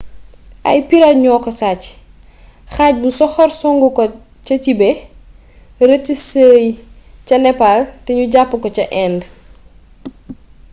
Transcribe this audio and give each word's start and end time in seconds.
ay 0.69 0.79
pirate 0.87 1.21
ñoko 1.23 1.49
sacc 1.61 1.81
xaj 2.75 2.93
bu 3.01 3.09
soxor 3.19 3.49
songu 3.61 3.87
ko 3.97 4.03
ca 4.45 4.55
tibet 4.63 4.97
rëc 5.89 6.05
sëy 6.29 6.65
ca 7.27 7.35
nepal 7.45 7.79
te 8.03 8.11
nu 8.17 8.23
jàpp 8.33 8.51
ko 8.63 8.67
ca 8.77 8.85
indë 9.05 9.25